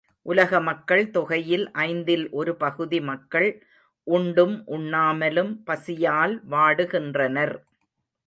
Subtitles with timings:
[0.25, 3.47] உலக மக்கள் தொகையில் ஐந்தில் ஒரு பகுதி மக்கள்
[4.07, 7.55] உண்டும் உண்ணாமலும் பசியால் வாடுகின்றனர்.